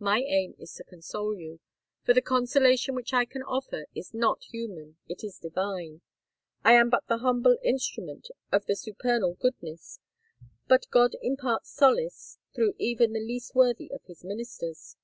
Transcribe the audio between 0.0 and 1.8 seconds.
My aim is to console you;